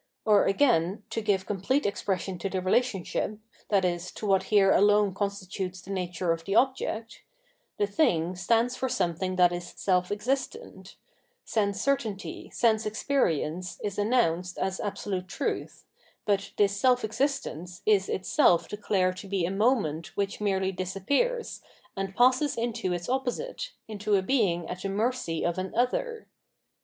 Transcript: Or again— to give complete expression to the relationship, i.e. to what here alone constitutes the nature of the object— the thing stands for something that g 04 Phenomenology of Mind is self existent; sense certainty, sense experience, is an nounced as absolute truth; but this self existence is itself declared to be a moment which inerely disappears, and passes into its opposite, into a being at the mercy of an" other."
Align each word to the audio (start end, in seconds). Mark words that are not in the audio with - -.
Or 0.25 0.45
again— 0.47 1.03
to 1.11 1.21
give 1.21 1.45
complete 1.45 1.85
expression 1.85 2.39
to 2.39 2.49
the 2.49 2.59
relationship, 2.59 3.37
i.e. 3.69 3.99
to 4.15 4.25
what 4.25 4.43
here 4.49 4.71
alone 4.71 5.13
constitutes 5.13 5.79
the 5.79 5.91
nature 5.91 6.31
of 6.31 6.43
the 6.43 6.55
object— 6.55 7.21
the 7.77 7.85
thing 7.85 8.35
stands 8.35 8.75
for 8.75 8.89
something 8.89 9.35
that 9.35 9.51
g 9.51 9.59
04 9.59 9.61
Phenomenology 9.61 9.67
of 9.67 9.93
Mind 9.93 10.03
is 10.03 10.07
self 10.09 10.11
existent; 10.11 10.95
sense 11.45 11.81
certainty, 11.83 12.49
sense 12.49 12.87
experience, 12.87 13.79
is 13.83 13.99
an 13.99 14.09
nounced 14.09 14.57
as 14.57 14.79
absolute 14.79 15.27
truth; 15.27 15.85
but 16.25 16.49
this 16.57 16.75
self 16.75 17.05
existence 17.05 17.83
is 17.85 18.09
itself 18.09 18.67
declared 18.67 19.17
to 19.17 19.27
be 19.27 19.45
a 19.45 19.51
moment 19.51 20.17
which 20.17 20.41
inerely 20.41 20.71
disappears, 20.75 21.61
and 21.95 22.15
passes 22.15 22.57
into 22.57 22.91
its 22.91 23.07
opposite, 23.07 23.73
into 23.87 24.15
a 24.15 24.23
being 24.23 24.67
at 24.67 24.81
the 24.81 24.89
mercy 24.89 25.45
of 25.45 25.59
an" 25.59 25.71
other." 25.75 26.25